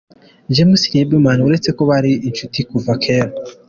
James 0.55 0.81
Liebman, 0.91 1.39
uretse 1.47 1.69
ko 1.77 1.81
bari 1.89 2.11
inshuti 2.27 2.59
kuva 2.69 2.91
kera. 3.03 3.31